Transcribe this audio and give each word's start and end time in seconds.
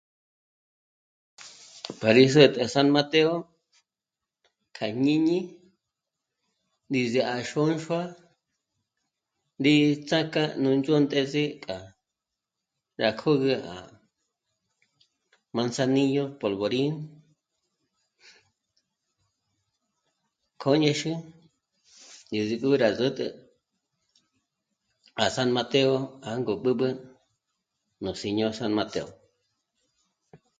Pa 1.99 2.09
rí 2.15 2.25
s'ä́tü 2.33 2.59
à 2.63 2.65
San 2.73 2.87
Mateo 2.97 3.33
kja 4.75 4.85
jñíñi 4.95 5.39
ndízi 6.89 7.19
à 7.33 7.35
Xônxua 7.49 8.01
rí 9.63 9.73
ts'ák'a 10.07 10.43
nú 10.61 10.69
dyõ̀tezi 10.85 11.43
k'a 11.63 11.77
rá 13.01 13.09
k'ǜgü 13.19 13.53
à 13.75 13.75
Manzanillo 15.55 16.25
Polvorín, 16.39 16.93
k'ó 20.61 20.71
ñé 20.81 20.91
xí 20.99 21.13
ndízi 22.29 22.55
k'o 22.61 22.69
rá 22.83 22.89
s'ä́tü 22.97 23.27
à 25.23 25.25
San 25.35 25.49
Mateo 25.57 25.93
jângo 26.27 26.53
b'ǚb'ü 26.63 26.89
nú 28.03 28.11
sí'ño 28.19 28.47
San 28.59 28.73
Mateo 28.79 29.07